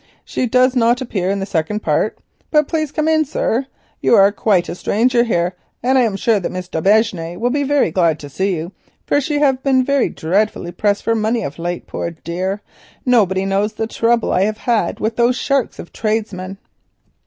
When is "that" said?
6.39-6.51, 14.29-14.35